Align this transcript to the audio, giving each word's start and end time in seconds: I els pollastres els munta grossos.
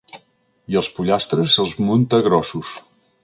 I 0.75 0.77
els 0.81 0.89
pollastres 0.99 1.57
els 1.65 1.75
munta 1.91 2.23
grossos. 2.31 2.73